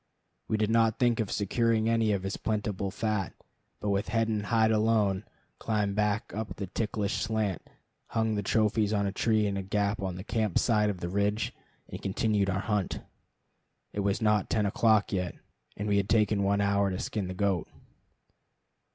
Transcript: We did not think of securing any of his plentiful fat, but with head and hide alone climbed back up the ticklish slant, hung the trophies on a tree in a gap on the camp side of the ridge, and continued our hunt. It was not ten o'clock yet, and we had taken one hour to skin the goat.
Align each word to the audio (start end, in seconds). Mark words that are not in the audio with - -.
We 0.47 0.57
did 0.57 0.71
not 0.71 0.97
think 0.97 1.19
of 1.19 1.31
securing 1.31 1.87
any 1.87 2.11
of 2.11 2.23
his 2.23 2.35
plentiful 2.35 2.89
fat, 2.89 3.35
but 3.79 3.89
with 3.91 4.07
head 4.09 4.29
and 4.29 4.47
hide 4.47 4.71
alone 4.71 5.25
climbed 5.59 5.93
back 5.95 6.33
up 6.33 6.55
the 6.55 6.65
ticklish 6.65 7.17
slant, 7.21 7.69
hung 8.07 8.33
the 8.33 8.41
trophies 8.41 8.93
on 8.93 9.05
a 9.05 9.11
tree 9.11 9.45
in 9.45 9.57
a 9.57 9.61
gap 9.61 10.01
on 10.01 10.15
the 10.15 10.23
camp 10.23 10.57
side 10.57 10.89
of 10.89 11.01
the 11.01 11.07
ridge, 11.09 11.53
and 11.87 12.01
continued 12.01 12.49
our 12.49 12.61
hunt. 12.61 13.01
It 13.93 13.99
was 13.99 14.23
not 14.23 14.49
ten 14.49 14.65
o'clock 14.65 15.13
yet, 15.13 15.35
and 15.77 15.87
we 15.87 15.97
had 15.97 16.09
taken 16.09 16.41
one 16.41 16.61
hour 16.61 16.89
to 16.89 16.97
skin 16.97 17.27
the 17.27 17.35
goat. 17.35 17.67